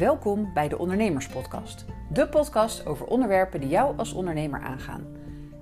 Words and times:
Welkom 0.00 0.52
bij 0.54 0.68
de 0.68 0.78
Ondernemerspodcast. 0.78 1.84
De 2.12 2.28
podcast 2.28 2.86
over 2.86 3.06
onderwerpen 3.06 3.60
die 3.60 3.68
jou 3.68 3.98
als 3.98 4.12
ondernemer 4.12 4.60
aangaan. 4.60 5.06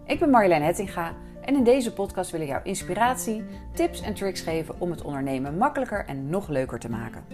Ik 0.06 0.18
ben 0.18 0.30
Marjolein 0.30 0.62
Hettinga 0.62 1.16
en 1.40 1.54
in 1.54 1.64
deze 1.64 1.92
podcast 1.92 2.30
wil 2.30 2.40
ik 2.40 2.48
jou 2.48 2.60
inspiratie, 2.64 3.44
tips 3.74 4.00
en 4.00 4.14
tricks 4.14 4.40
geven 4.40 4.80
om 4.80 4.90
het 4.90 5.02
ondernemen 5.02 5.56
makkelijker 5.56 6.04
en 6.04 6.28
nog 6.28 6.48
leuker 6.48 6.78
te 6.78 6.90
maken. 6.90 7.24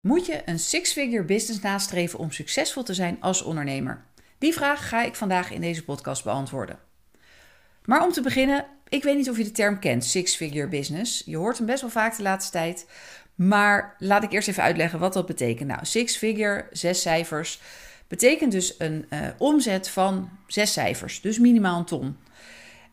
Moet 0.00 0.26
je 0.26 0.42
een 0.44 0.58
six-figure 0.58 1.24
business 1.24 1.60
nastreven 1.60 2.18
om 2.18 2.30
succesvol 2.30 2.82
te 2.82 2.94
zijn 2.94 3.16
als 3.20 3.42
ondernemer? 3.42 4.04
Die 4.38 4.52
vraag 4.52 4.88
ga 4.88 5.02
ik 5.02 5.14
vandaag 5.14 5.50
in 5.50 5.60
deze 5.60 5.84
podcast 5.84 6.24
beantwoorden. 6.24 6.78
Maar 7.84 8.04
om 8.04 8.12
te 8.12 8.22
beginnen, 8.22 8.66
ik 8.92 9.02
weet 9.02 9.16
niet 9.16 9.30
of 9.30 9.36
je 9.36 9.44
de 9.44 9.50
term 9.50 9.78
kent, 9.78 10.04
six-figure 10.04 10.68
business. 10.68 11.22
Je 11.26 11.36
hoort 11.36 11.56
hem 11.56 11.66
best 11.66 11.80
wel 11.80 11.90
vaak 11.90 12.16
de 12.16 12.22
laatste 12.22 12.52
tijd. 12.52 12.86
Maar 13.34 13.96
laat 13.98 14.22
ik 14.22 14.32
eerst 14.32 14.48
even 14.48 14.62
uitleggen 14.62 14.98
wat 14.98 15.12
dat 15.12 15.26
betekent. 15.26 15.68
Nou, 15.68 15.84
six-figure, 15.84 16.66
zes 16.72 17.00
cijfers, 17.00 17.60
betekent 18.08 18.52
dus 18.52 18.74
een 18.78 19.06
uh, 19.10 19.20
omzet 19.38 19.88
van 19.88 20.30
zes 20.46 20.72
cijfers, 20.72 21.20
dus 21.20 21.38
minimaal 21.38 21.78
een 21.78 21.84
ton. 21.84 22.16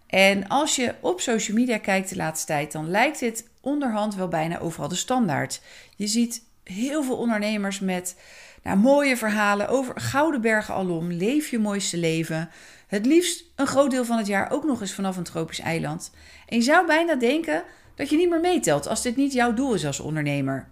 En 0.08 0.48
als 0.48 0.76
je 0.76 0.96
op 1.00 1.22
social 1.22 1.58
media 1.58 1.78
kijkt 1.78 2.10
de 2.10 2.16
laatste 2.16 2.48
tijd, 2.48 2.72
dan 2.72 2.90
lijkt 2.90 3.20
dit 3.20 3.50
onderhand 3.62 4.16
wel 4.16 4.28
bijna 4.28 4.60
overal 4.60 4.88
de 4.88 4.96
standaard. 4.96 5.62
Je 5.96 6.08
ziet 6.08 6.44
heel 6.64 7.04
veel 7.04 7.18
ondernemers 7.18 7.80
met 7.80 8.16
nou, 8.64 8.78
mooie 8.78 9.18
verhalen 9.18 9.68
over 9.68 10.00
gouden 10.00 10.42
bergen 10.42 10.74
alom, 10.74 11.12
leef 11.12 11.50
je 11.50 11.60
mooiste 11.60 11.98
leven. 11.98 12.50
Het 12.90 13.06
liefst 13.06 13.44
een 13.56 13.68
groot 13.68 13.92
deel 13.92 14.06
van 14.06 14.18
het 14.18 14.28
jaar 14.28 14.52
ook 14.52 14.64
nog 14.64 14.82
eens 14.82 14.94
vanaf 14.94 15.18
een 15.18 15.24
tropisch 15.24 15.60
eiland. 15.60 16.12
En 16.48 16.58
je 16.58 16.64
zou 16.64 16.86
bijna 16.86 17.16
denken 17.16 17.64
dat 17.96 18.10
je 18.10 18.18
niet 18.18 18.30
meer 18.30 18.40
meetelt 18.40 18.88
als 18.88 19.02
dit 19.02 19.16
niet 19.16 19.34
jouw 19.34 19.54
doel 19.54 19.74
is 19.74 19.86
als 19.86 20.00
ondernemer. 20.00 20.68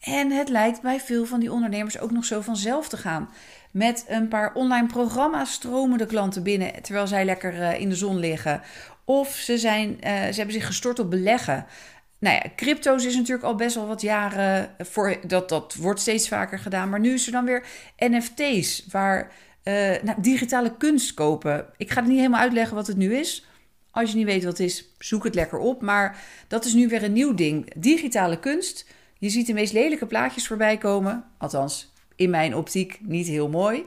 En 0.00 0.30
het 0.30 0.48
lijkt 0.48 0.82
bij 0.82 1.00
veel 1.00 1.24
van 1.24 1.40
die 1.40 1.52
ondernemers 1.52 1.98
ook 1.98 2.10
nog 2.10 2.24
zo 2.24 2.40
vanzelf 2.40 2.88
te 2.88 2.96
gaan. 2.96 3.28
Met 3.70 4.04
een 4.08 4.28
paar 4.28 4.54
online 4.54 4.86
programma's 4.86 5.52
stromen 5.52 5.98
de 5.98 6.06
klanten 6.06 6.42
binnen 6.42 6.82
terwijl 6.82 7.06
zij 7.06 7.24
lekker 7.24 7.62
eh, 7.62 7.80
in 7.80 7.88
de 7.88 7.94
zon 7.94 8.18
liggen. 8.18 8.62
Of 9.04 9.28
ze, 9.28 9.58
zijn, 9.58 9.88
uh, 9.88 9.98
ze 10.02 10.34
hebben 10.34 10.52
zich 10.52 10.66
gestort 10.66 10.98
op 10.98 11.10
beleggen. 11.10 11.66
Nou 12.18 12.36
ja, 12.36 12.50
crypto's 12.56 13.04
is 13.04 13.16
natuurlijk 13.16 13.44
al 13.44 13.54
best 13.54 13.74
wel 13.74 13.86
wat 13.86 14.00
jaren 14.00 14.74
voor. 14.78 15.16
Dat, 15.26 15.48
dat 15.48 15.74
wordt 15.74 16.00
steeds 16.00 16.28
vaker 16.28 16.58
gedaan. 16.58 16.88
Maar 16.88 17.00
nu 17.00 17.12
is 17.12 17.26
er 17.26 17.32
dan 17.32 17.44
weer 17.44 17.66
NFT's, 17.98 18.86
waar 18.90 19.32
nou, 20.02 20.14
digitale 20.20 20.76
kunst 20.76 21.14
kopen. 21.14 21.66
Ik 21.76 21.90
ga 21.90 22.00
het 22.00 22.08
niet 22.08 22.18
helemaal 22.18 22.40
uitleggen 22.40 22.76
wat 22.76 22.86
het 22.86 22.96
nu 22.96 23.14
is. 23.14 23.46
Als 23.90 24.10
je 24.10 24.16
niet 24.16 24.26
weet 24.26 24.44
wat 24.44 24.58
het 24.58 24.66
is, 24.66 24.88
zoek 24.98 25.24
het 25.24 25.34
lekker 25.34 25.58
op. 25.58 25.82
Maar 25.82 26.24
dat 26.48 26.64
is 26.64 26.72
nu 26.72 26.88
weer 26.88 27.02
een 27.02 27.12
nieuw 27.12 27.34
ding. 27.34 27.72
Digitale 27.76 28.38
kunst. 28.38 28.86
Je 29.18 29.28
ziet 29.28 29.46
de 29.46 29.52
meest 29.52 29.72
lelijke 29.72 30.06
plaatjes 30.06 30.46
voorbij 30.46 30.78
komen. 30.78 31.24
Althans, 31.38 31.92
in 32.16 32.30
mijn 32.30 32.54
optiek 32.54 32.98
niet 33.02 33.26
heel 33.26 33.48
mooi. 33.48 33.84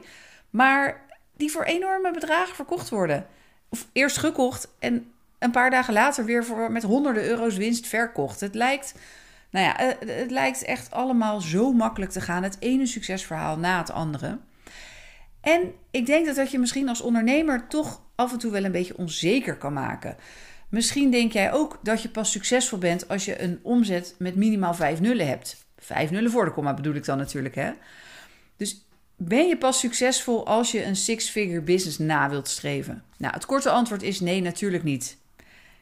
Maar 0.50 1.06
die 1.36 1.50
voor 1.50 1.64
enorme 1.64 2.12
bedragen 2.12 2.54
verkocht 2.54 2.88
worden. 2.88 3.26
Of 3.68 3.88
eerst 3.92 4.16
gekocht 4.16 4.68
en 4.78 5.12
een 5.38 5.50
paar 5.50 5.70
dagen 5.70 5.92
later 5.92 6.24
weer 6.24 6.44
voor, 6.44 6.72
met 6.72 6.82
honderden 6.82 7.24
euro's 7.24 7.56
winst 7.56 7.86
verkocht. 7.86 8.40
Het 8.40 8.54
lijkt, 8.54 8.94
nou 9.50 9.64
ja, 9.64 9.78
eh, 9.78 10.08
het 10.18 10.30
lijkt 10.30 10.64
echt 10.64 10.90
allemaal 10.90 11.40
zo 11.40 11.72
makkelijk 11.72 12.10
te 12.10 12.20
gaan. 12.20 12.42
Het 12.42 12.56
ene 12.60 12.86
succesverhaal 12.86 13.58
na 13.58 13.78
het 13.78 13.90
andere. 13.90 14.38
En 15.40 15.72
ik 15.90 16.06
denk 16.06 16.26
dat 16.26 16.36
dat 16.36 16.50
je 16.50 16.58
misschien 16.58 16.88
als 16.88 17.00
ondernemer 17.00 17.68
toch 17.68 18.02
af 18.14 18.32
en 18.32 18.38
toe 18.38 18.50
wel 18.50 18.64
een 18.64 18.72
beetje 18.72 18.96
onzeker 18.96 19.56
kan 19.56 19.72
maken. 19.72 20.16
Misschien 20.68 21.10
denk 21.10 21.32
jij 21.32 21.52
ook 21.52 21.78
dat 21.82 22.02
je 22.02 22.08
pas 22.08 22.30
succesvol 22.30 22.78
bent 22.78 23.08
als 23.08 23.24
je 23.24 23.42
een 23.42 23.60
omzet 23.62 24.14
met 24.18 24.34
minimaal 24.34 24.74
vijf 24.74 25.00
nullen 25.00 25.28
hebt. 25.28 25.66
Vijf 25.78 26.10
nullen 26.10 26.30
voor 26.30 26.44
de 26.44 26.50
komma 26.50 26.74
bedoel 26.74 26.94
ik 26.94 27.04
dan 27.04 27.18
natuurlijk, 27.18 27.54
hè? 27.54 27.72
Dus 28.56 28.86
ben 29.16 29.48
je 29.48 29.56
pas 29.56 29.78
succesvol 29.78 30.46
als 30.46 30.70
je 30.70 30.84
een 30.84 30.96
six-figure 30.96 31.60
business 31.60 31.98
na 31.98 32.30
wilt 32.30 32.48
streven? 32.48 33.02
Nou, 33.16 33.34
het 33.34 33.46
korte 33.46 33.70
antwoord 33.70 34.02
is 34.02 34.20
nee, 34.20 34.40
natuurlijk 34.40 34.84
niet. 34.84 35.16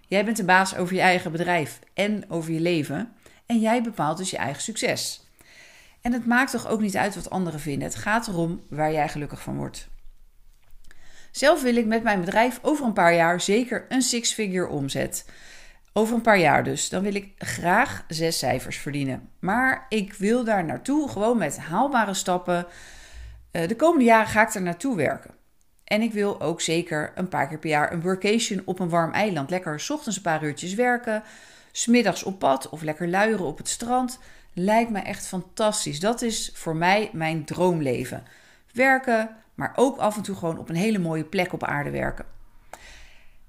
Jij 0.06 0.24
bent 0.24 0.36
de 0.36 0.44
baas 0.44 0.76
over 0.76 0.94
je 0.94 1.00
eigen 1.00 1.32
bedrijf 1.32 1.78
en 1.94 2.24
over 2.28 2.52
je 2.52 2.60
leven. 2.60 3.12
En 3.46 3.60
jij 3.60 3.82
bepaalt 3.82 4.18
dus 4.18 4.30
je 4.30 4.36
eigen 4.36 4.62
succes. 4.62 5.25
En 6.06 6.12
het 6.12 6.26
maakt 6.26 6.50
toch 6.50 6.68
ook 6.68 6.80
niet 6.80 6.96
uit 6.96 7.14
wat 7.14 7.30
anderen 7.30 7.60
vinden. 7.60 7.88
Het 7.88 7.96
gaat 7.96 8.28
erom 8.28 8.62
waar 8.68 8.92
jij 8.92 9.08
gelukkig 9.08 9.42
van 9.42 9.56
wordt. 9.56 9.88
Zelf 11.30 11.62
wil 11.62 11.76
ik 11.76 11.86
met 11.86 12.02
mijn 12.02 12.20
bedrijf 12.20 12.58
over 12.62 12.86
een 12.86 12.92
paar 12.92 13.14
jaar 13.14 13.40
zeker 13.40 13.86
een 13.88 14.02
six-figure 14.02 14.68
omzet. 14.68 15.30
Over 15.92 16.14
een 16.14 16.20
paar 16.20 16.38
jaar 16.38 16.64
dus. 16.64 16.88
Dan 16.88 17.02
wil 17.02 17.14
ik 17.14 17.32
graag 17.38 18.04
zes 18.08 18.38
cijfers 18.38 18.78
verdienen. 18.78 19.28
Maar 19.38 19.86
ik 19.88 20.12
wil 20.12 20.44
daar 20.44 20.64
naartoe 20.64 21.08
gewoon 21.08 21.38
met 21.38 21.58
haalbare 21.58 22.14
stappen. 22.14 22.66
Eh, 23.50 23.68
de 23.68 23.76
komende 23.76 24.04
jaren 24.04 24.28
ga 24.28 24.42
ik 24.48 24.54
er 24.54 24.62
naartoe 24.62 24.96
werken. 24.96 25.34
En 25.84 26.00
ik 26.00 26.12
wil 26.12 26.40
ook 26.40 26.60
zeker 26.60 27.12
een 27.14 27.28
paar 27.28 27.48
keer 27.48 27.58
per 27.58 27.70
jaar 27.70 27.92
een 27.92 28.02
workation 28.02 28.62
op 28.64 28.78
een 28.78 28.88
warm 28.88 29.12
eiland. 29.12 29.50
Lekker 29.50 29.80
s 29.80 29.90
ochtends 29.90 30.16
een 30.16 30.22
paar 30.22 30.44
uurtjes 30.44 30.74
werken, 30.74 31.22
smiddags 31.72 32.22
op 32.22 32.38
pad 32.38 32.68
of 32.68 32.82
lekker 32.82 33.08
luieren 33.08 33.46
op 33.46 33.58
het 33.58 33.68
strand. 33.68 34.18
Lijkt 34.58 34.90
me 34.90 34.98
echt 34.98 35.26
fantastisch. 35.26 36.00
Dat 36.00 36.22
is 36.22 36.50
voor 36.54 36.76
mij 36.76 37.10
mijn 37.12 37.44
droomleven. 37.44 38.24
Werken, 38.72 39.30
maar 39.54 39.72
ook 39.76 39.98
af 39.98 40.16
en 40.16 40.22
toe 40.22 40.36
gewoon 40.36 40.58
op 40.58 40.68
een 40.68 40.76
hele 40.76 40.98
mooie 40.98 41.24
plek 41.24 41.52
op 41.52 41.64
aarde 41.64 41.90
werken. 41.90 42.24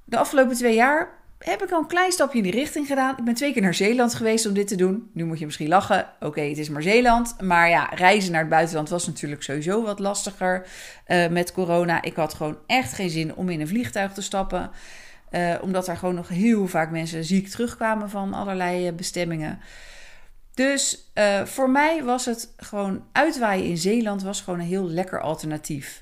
De 0.04 0.18
afgelopen 0.18 0.56
twee 0.56 0.76
jaar 0.76 1.10
heb 1.40 1.64
ik 1.64 1.72
al 1.72 1.80
een 1.80 1.88
klein 1.88 2.12
stapje 2.12 2.38
in 2.38 2.44
die 2.44 2.52
richting 2.52 2.88
gedaan. 2.88 3.18
Ik 3.18 3.24
ben 3.24 3.34
twee 3.34 3.54
keer 3.54 3.62
naar 3.62 3.74
Zeeland 3.74 4.14
geweest 4.14 4.46
om 4.46 4.54
dit 4.54 4.68
te 4.68 4.76
doen. 4.76 5.10
Nu 5.14 5.26
moet 5.26 5.40
je 5.40 5.46
misschien 5.46 5.68
lachen. 5.68 6.10
Oké, 6.20 6.42
het 6.42 6.58
is 6.58 6.70
maar 6.70 6.82
Zeeland. 6.82 7.36
Maar 7.42 7.70
ja, 7.70 7.90
reizen 7.96 8.32
naar 8.32 8.42
het 8.42 8.50
buitenland 8.50 8.90
was 8.90 9.08
natuurlijk 9.08 9.44
sowieso 9.44 9.84
wat 9.84 10.00
lastiger 10.00 10.68
uh, 11.08 11.28
met 11.28 11.52
corona. 11.52 12.02
Ik 12.02 12.16
had 12.16 12.34
gewoon 12.34 12.58
echt 12.66 12.94
geen 12.94 13.10
zin 13.10 13.36
om 13.36 13.50
in 13.50 13.62
een 13.62 13.68
vliegtuig 13.68 14.14
te 14.14 14.22
stappen. 14.22 14.72
Uh, 15.32 15.56
omdat 15.62 15.88
er 15.88 15.98
gewoon 15.98 16.16
nog 16.16 16.28
heel 16.28 16.68
vaak 16.68 16.92
mensen 16.92 17.24
ziek 17.24 17.48
terugkwamen 17.48 18.10
van 18.10 18.34
allerlei 18.34 18.88
uh, 18.88 18.94
bestemmingen. 18.94 19.60
Dus 20.58 21.12
voor 21.44 21.70
mij 21.70 22.04
was 22.04 22.26
het 22.26 22.54
gewoon 22.58 23.04
uitwaaien 23.12 23.66
in 23.66 23.78
Zeeland 23.78 24.24
was 24.24 24.42
gewoon 24.42 24.60
een 24.60 24.66
heel 24.66 24.90
lekker 24.90 25.22
alternatief. 25.22 26.02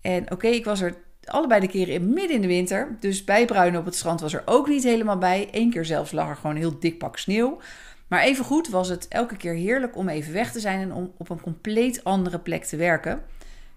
En 0.00 0.30
oké, 0.30 0.46
ik 0.46 0.64
was 0.64 0.80
er 0.80 0.94
allebei 1.24 1.60
de 1.60 1.68
keren 1.68 1.94
in 1.94 2.12
midden 2.12 2.36
in 2.36 2.40
de 2.40 2.46
winter. 2.46 2.96
Dus 3.00 3.24
bijbruinen 3.24 3.80
op 3.80 3.86
het 3.86 3.94
strand 3.94 4.20
was 4.20 4.32
er 4.32 4.42
ook 4.44 4.68
niet 4.68 4.82
helemaal 4.82 5.18
bij. 5.18 5.48
Eén 5.52 5.70
keer 5.70 5.84
zelfs 5.84 6.12
lag 6.12 6.28
er 6.28 6.36
gewoon 6.36 6.50
een 6.50 6.62
heel 6.62 6.78
dik 6.78 6.98
pak 6.98 7.18
sneeuw. 7.18 7.60
Maar 8.08 8.20
evengoed 8.20 8.68
was 8.68 8.88
het 8.88 9.08
elke 9.08 9.36
keer 9.36 9.54
heerlijk 9.54 9.96
om 9.96 10.08
even 10.08 10.32
weg 10.32 10.52
te 10.52 10.60
zijn 10.60 10.80
en 10.80 10.92
om 10.92 11.12
op 11.16 11.28
een 11.28 11.40
compleet 11.40 12.04
andere 12.04 12.38
plek 12.38 12.64
te 12.64 12.76
werken. 12.76 13.22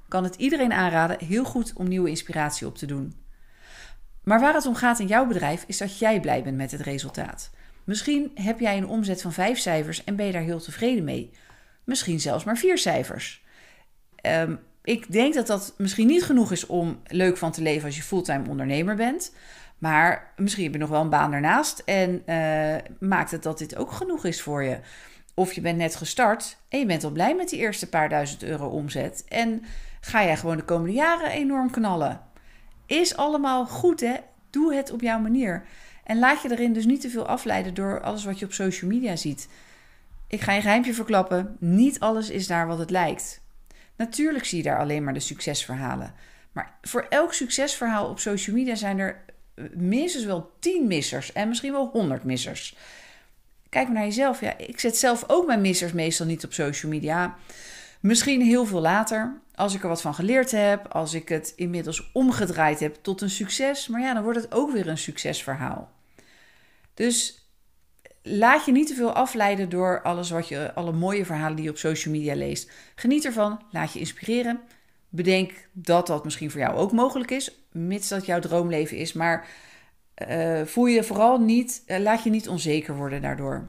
Kan 0.08 0.24
het 0.24 0.36
iedereen 0.36 0.74
aanraden, 0.74 1.26
heel 1.26 1.44
goed 1.44 1.74
om 1.76 1.88
nieuwe 1.88 2.10
inspiratie 2.10 2.68
op 2.68 2.78
te 2.78 2.86
doen. 2.86 3.16
Maar 4.24 4.40
waar 4.40 4.54
het 4.54 4.66
om 4.66 4.76
gaat 4.76 5.00
in 5.00 5.08
jouw 5.08 5.26
bedrijf 5.26 5.64
is 5.68 5.78
dat 5.78 6.00
jij 6.00 6.20
blij 6.20 6.44
bent 6.44 6.58
met 6.58 6.72
het 6.72 6.82
resultaat. 6.82 7.50
Misschien 7.88 8.32
heb 8.36 8.60
jij 8.60 8.78
een 8.78 8.88
omzet 8.88 9.22
van 9.22 9.34
vijf 9.34 9.60
cijfers 9.60 10.04
en 10.04 10.16
ben 10.16 10.26
je 10.26 10.32
daar 10.32 10.42
heel 10.42 10.60
tevreden 10.60 11.04
mee. 11.04 11.32
Misschien 11.84 12.20
zelfs 12.20 12.44
maar 12.44 12.58
vier 12.58 12.78
cijfers. 12.78 13.44
Um, 14.22 14.60
ik 14.84 15.12
denk 15.12 15.34
dat 15.34 15.48
dat 15.48 15.74
misschien 15.78 16.08
niet 16.08 16.24
genoeg 16.24 16.52
is 16.52 16.66
om 16.66 17.00
leuk 17.06 17.38
van 17.38 17.52
te 17.52 17.62
leven 17.62 17.86
als 17.86 17.96
je 17.96 18.04
fulltime 18.04 18.50
ondernemer 18.50 18.96
bent. 18.96 19.34
Maar 19.78 20.34
misschien 20.36 20.64
heb 20.64 20.74
je 20.74 20.80
nog 20.80 20.90
wel 20.90 21.02
een 21.02 21.10
baan 21.10 21.32
daarnaast 21.32 21.80
en 21.80 22.24
uh, 22.26 22.76
maakt 23.00 23.32
het 23.32 23.44
dat 23.44 23.58
dit 23.58 23.76
ook 23.76 23.92
genoeg 23.92 24.26
is 24.26 24.42
voor 24.42 24.64
je. 24.64 24.80
Of 25.34 25.54
je 25.54 25.62
bent 25.62 25.78
net 25.78 25.96
gestart 25.96 26.58
en 26.70 26.80
je 26.80 26.86
bent 26.86 27.04
al 27.04 27.12
blij 27.12 27.36
met 27.36 27.50
die 27.50 27.60
eerste 27.60 27.90
paar 27.90 28.10
duizend 28.10 28.44
euro 28.44 28.68
omzet. 28.68 29.24
En 29.28 29.64
ga 30.02 30.24
jij 30.24 30.38
gewoon 30.38 30.58
de 30.58 30.64
komende 30.64 30.94
jaren 30.94 31.32
enorm 31.32 31.72
knallen. 31.72 32.22
Is 32.86 33.18
allemaal 33.18 33.66
goed, 33.66 34.00
hè? 34.00 34.16
Doe 34.50 34.74
het 34.74 34.92
op 34.92 35.02
jouw 35.02 35.20
manier. 35.20 35.66
En 36.08 36.20
laat 36.20 36.42
je 36.42 36.52
erin 36.52 36.74
dus 36.74 36.86
niet 36.86 37.02
te 37.02 37.10
veel 37.10 37.26
afleiden 37.26 37.74
door 37.74 38.02
alles 38.02 38.26
wat 38.26 38.40
je 38.40 38.46
op 38.46 38.54
social 38.54 38.90
media 38.90 39.16
ziet. 39.16 39.48
Ik 40.28 40.42
ga 40.42 40.54
je 40.54 40.62
geheimje 40.62 40.94
verklappen: 40.94 41.56
niet 41.60 42.00
alles 42.00 42.30
is 42.30 42.48
daar 42.48 42.68
wat 42.68 42.80
het 42.80 42.90
lijkt. 42.90 43.42
Natuurlijk 43.96 44.46
zie 44.46 44.58
je 44.58 44.64
daar 44.64 44.80
alleen 44.80 45.04
maar 45.04 45.14
de 45.14 45.20
succesverhalen. 45.20 46.14
Maar 46.52 46.78
voor 46.82 47.06
elk 47.10 47.34
succesverhaal 47.34 48.10
op 48.10 48.20
social 48.20 48.56
media 48.56 48.76
zijn 48.76 49.00
er 49.00 49.24
minstens 49.74 50.26
wel 50.26 50.52
10 50.60 50.88
missers 50.88 51.34
en 51.34 51.48
misschien 51.48 51.72
wel 51.72 51.90
100 51.94 52.24
missers. 52.24 52.76
Kijk 53.70 53.86
maar 53.86 53.96
naar 53.96 54.06
jezelf. 54.06 54.42
Ja, 54.42 54.58
ik 54.58 54.80
zet 54.80 54.98
zelf 54.98 55.24
ook 55.28 55.48
mijn 55.48 55.62
missers 55.62 55.92
meestal 55.92 56.26
niet 56.26 56.46
op 56.46 56.54
social 56.54 56.92
media. 56.92 57.36
Misschien 58.00 58.42
heel 58.42 58.66
veel 58.66 58.82
later, 58.82 59.40
als 59.56 59.74
ik 59.74 59.82
er 59.82 59.90
wat 59.90 60.02
van 60.02 60.14
geleerd 60.14 60.52
heb, 60.52 60.88
als 60.88 61.14
ik 61.14 61.30
het 61.30 61.54
inmiddels 61.56 62.10
omgedraaid 62.14 62.80
heb 62.80 62.98
tot 63.02 63.22
een 63.22 63.30
succes. 63.30 63.88
Maar 63.88 64.02
ja, 64.02 64.14
dan 64.14 64.24
wordt 64.24 64.42
het 64.42 64.54
ook 64.54 64.72
weer 64.72 64.88
een 64.88 64.98
succesverhaal. 64.98 65.96
Dus 66.98 67.48
laat 68.22 68.66
je 68.66 68.72
niet 68.72 68.88
te 68.88 68.94
veel 68.96 69.12
afleiden 69.12 69.70
door 69.70 70.02
alles 70.02 70.30
wat 70.30 70.48
je, 70.48 70.74
alle 70.74 70.92
mooie 70.92 71.26
verhalen 71.26 71.56
die 71.56 71.66
je 71.66 71.72
op 71.72 71.78
social 71.78 72.14
media 72.14 72.36
leest. 72.36 72.72
Geniet 72.96 73.26
ervan, 73.26 73.62
laat 73.72 73.94
je 73.94 74.00
inspireren. 74.00 74.60
Bedenk 75.10 75.70
dat 75.72 76.08
dat 76.08 76.24
misschien 76.24 76.52
voor 76.52 76.60
jou 76.60 76.76
ook 76.76 76.92
mogelijk 76.92 77.32
is, 77.32 77.52
mits 77.72 78.08
dat 78.08 78.26
jouw 78.26 78.40
droomleven 78.40 78.98
is. 78.98 79.14
Maar 79.14 79.48
uh, 80.28 80.62
voel 80.66 80.86
je 80.86 81.04
vooral 81.04 81.40
niet, 81.40 81.84
uh, 81.88 82.00
laat 82.00 82.24
je 82.24 82.30
niet 82.30 82.50
onzeker 82.50 82.96
worden 82.96 83.22
daardoor. 83.22 83.68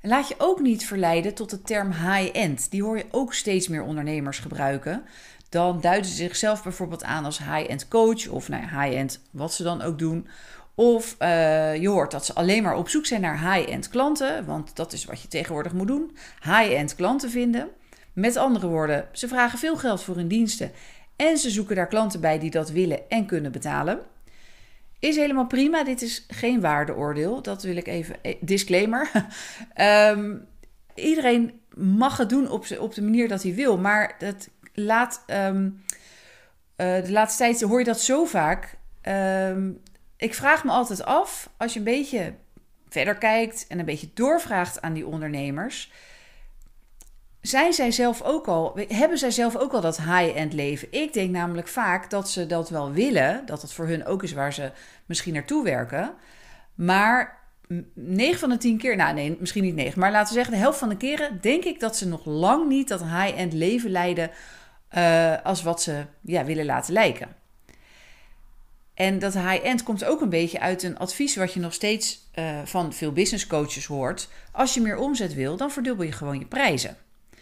laat 0.00 0.28
je 0.28 0.34
ook 0.38 0.60
niet 0.60 0.86
verleiden 0.86 1.34
tot 1.34 1.50
de 1.50 1.62
term 1.62 1.92
high-end. 1.92 2.70
Die 2.70 2.82
hoor 2.82 2.96
je 2.96 3.06
ook 3.10 3.34
steeds 3.34 3.68
meer 3.68 3.82
ondernemers 3.82 4.38
gebruiken. 4.38 5.04
Dan 5.48 5.80
duiden 5.80 6.10
ze 6.10 6.16
zichzelf 6.16 6.62
bijvoorbeeld 6.62 7.04
aan 7.04 7.24
als 7.24 7.38
high-end 7.38 7.88
coach 7.88 8.28
of 8.28 8.48
nou 8.48 8.62
high-end 8.62 9.20
wat 9.30 9.54
ze 9.54 9.62
dan 9.62 9.82
ook 9.82 9.98
doen. 9.98 10.28
Of 10.74 11.16
uh, 11.18 11.76
je 11.76 11.88
hoort 11.88 12.10
dat 12.10 12.24
ze 12.24 12.34
alleen 12.34 12.62
maar 12.62 12.76
op 12.76 12.88
zoek 12.88 13.06
zijn 13.06 13.20
naar 13.20 13.54
high-end 13.54 13.88
klanten, 13.88 14.44
want 14.44 14.76
dat 14.76 14.92
is 14.92 15.04
wat 15.04 15.22
je 15.22 15.28
tegenwoordig 15.28 15.72
moet 15.72 15.86
doen: 15.86 16.16
high-end 16.42 16.94
klanten 16.94 17.30
vinden. 17.30 17.68
Met 18.12 18.36
andere 18.36 18.66
woorden, 18.66 19.08
ze 19.12 19.28
vragen 19.28 19.58
veel 19.58 19.76
geld 19.76 20.02
voor 20.02 20.16
hun 20.16 20.28
diensten 20.28 20.72
en 21.16 21.38
ze 21.38 21.50
zoeken 21.50 21.76
daar 21.76 21.86
klanten 21.86 22.20
bij 22.20 22.38
die 22.38 22.50
dat 22.50 22.70
willen 22.70 23.08
en 23.08 23.26
kunnen 23.26 23.52
betalen. 23.52 24.00
Is 24.98 25.16
helemaal 25.16 25.46
prima. 25.46 25.84
Dit 25.84 26.02
is 26.02 26.24
geen 26.28 26.60
waardeoordeel. 26.60 27.42
Dat 27.42 27.62
wil 27.62 27.76
ik 27.76 27.86
even. 27.86 28.16
Eh, 28.22 28.34
disclaimer. 28.40 29.10
um, 30.10 30.46
iedereen 30.94 31.60
mag 31.74 32.16
het 32.16 32.28
doen 32.28 32.50
op, 32.50 32.66
op 32.78 32.94
de 32.94 33.02
manier 33.02 33.28
dat 33.28 33.42
hij 33.42 33.54
wil. 33.54 33.78
Maar 33.78 34.16
laat. 34.74 35.24
Um, 35.26 35.82
uh, 36.76 37.04
de 37.04 37.12
laatste 37.12 37.42
tijd 37.42 37.60
hoor 37.60 37.78
je 37.78 37.84
dat 37.84 38.00
zo 38.00 38.24
vaak. 38.24 38.76
Um, 39.02 39.80
ik 40.24 40.34
vraag 40.34 40.64
me 40.64 40.70
altijd 40.70 41.04
af, 41.04 41.50
als 41.56 41.72
je 41.72 41.78
een 41.78 41.84
beetje 41.84 42.34
verder 42.88 43.14
kijkt 43.14 43.66
en 43.68 43.78
een 43.78 43.84
beetje 43.84 44.10
doorvraagt 44.14 44.82
aan 44.82 44.92
die 44.92 45.06
ondernemers. 45.06 45.92
Zijn 47.40 47.72
zij 47.72 47.90
zelf 47.90 48.22
ook 48.22 48.46
al, 48.46 48.78
hebben 48.88 49.18
zij 49.18 49.30
zelf 49.30 49.56
ook 49.56 49.72
al 49.72 49.80
dat 49.80 49.96
high-end 49.96 50.52
leven? 50.52 50.88
Ik 50.90 51.12
denk 51.12 51.30
namelijk 51.30 51.68
vaak 51.68 52.10
dat 52.10 52.30
ze 52.30 52.46
dat 52.46 52.70
wel 52.70 52.92
willen, 52.92 53.46
dat 53.46 53.62
het 53.62 53.72
voor 53.72 53.86
hun 53.86 54.06
ook 54.06 54.22
is 54.22 54.32
waar 54.32 54.52
ze 54.52 54.72
misschien 55.06 55.34
naartoe 55.34 55.64
werken. 55.64 56.14
Maar 56.74 57.38
9 57.94 58.38
van 58.38 58.48
de 58.48 58.56
10 58.56 58.78
keer, 58.78 58.96
nou 58.96 59.14
nee, 59.14 59.36
misschien 59.40 59.62
niet 59.62 59.74
9, 59.74 60.00
maar 60.00 60.10
laten 60.10 60.28
we 60.28 60.34
zeggen 60.34 60.52
de 60.52 60.60
helft 60.60 60.78
van 60.78 60.88
de 60.88 60.96
keren 60.96 61.40
denk 61.40 61.64
ik 61.64 61.80
dat 61.80 61.96
ze 61.96 62.08
nog 62.08 62.24
lang 62.24 62.68
niet 62.68 62.88
dat 62.88 63.00
high-end 63.00 63.52
leven 63.52 63.90
leiden 63.90 64.30
uh, 64.96 65.42
als 65.42 65.62
wat 65.62 65.82
ze 65.82 66.04
ja, 66.22 66.44
willen 66.44 66.64
laten 66.64 66.92
lijken. 66.92 67.43
En 68.94 69.18
dat 69.18 69.34
high-end 69.34 69.82
komt 69.82 70.04
ook 70.04 70.20
een 70.20 70.28
beetje 70.28 70.60
uit 70.60 70.82
een 70.82 70.98
advies 70.98 71.36
wat 71.36 71.52
je 71.52 71.60
nog 71.60 71.74
steeds 71.74 72.18
uh, 72.38 72.60
van 72.64 72.92
veel 72.92 73.12
business 73.12 73.46
coaches 73.46 73.86
hoort. 73.86 74.28
Als 74.52 74.74
je 74.74 74.80
meer 74.80 74.96
omzet 74.96 75.34
wil, 75.34 75.56
dan 75.56 75.70
verdubbel 75.70 76.04
je 76.04 76.12
gewoon 76.12 76.38
je 76.38 76.46
prijzen. 76.46 76.96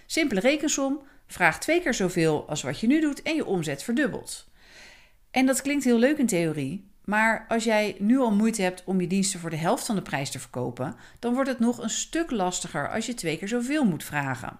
Simpele 0.06 0.40
rekensom, 0.40 1.00
vraag 1.26 1.60
twee 1.60 1.82
keer 1.82 1.94
zoveel 1.94 2.48
als 2.48 2.62
wat 2.62 2.80
je 2.80 2.86
nu 2.86 3.00
doet 3.00 3.22
en 3.22 3.34
je 3.34 3.46
omzet 3.46 3.82
verdubbelt. 3.82 4.50
En 5.30 5.46
dat 5.46 5.62
klinkt 5.62 5.84
heel 5.84 5.98
leuk 5.98 6.18
in 6.18 6.26
theorie, 6.26 6.90
maar 7.04 7.44
als 7.48 7.64
jij 7.64 7.96
nu 7.98 8.18
al 8.18 8.34
moeite 8.34 8.62
hebt 8.62 8.82
om 8.84 9.00
je 9.00 9.06
diensten 9.06 9.40
voor 9.40 9.50
de 9.50 9.56
helft 9.56 9.86
van 9.86 9.94
de 9.94 10.02
prijs 10.02 10.30
te 10.30 10.38
verkopen, 10.38 10.96
dan 11.18 11.34
wordt 11.34 11.48
het 11.48 11.58
nog 11.58 11.78
een 11.78 11.90
stuk 11.90 12.30
lastiger 12.30 12.90
als 12.90 13.06
je 13.06 13.14
twee 13.14 13.38
keer 13.38 13.48
zoveel 13.48 13.84
moet 13.84 14.04
vragen. 14.04 14.58